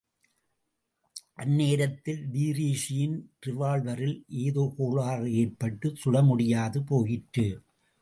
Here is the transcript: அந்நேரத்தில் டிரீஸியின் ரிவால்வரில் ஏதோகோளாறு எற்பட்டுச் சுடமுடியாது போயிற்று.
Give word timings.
அந்நேரத்தில் 1.35 2.23
டிரீஸியின் 2.31 3.15
ரிவால்வரில் 3.45 4.17
ஏதோகோளாறு 4.41 5.29
எற்பட்டுச் 5.37 6.01
சுடமுடியாது 6.05 6.81
போயிற்று. 6.85 7.47